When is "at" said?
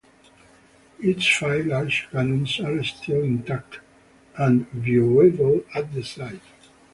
5.75-5.93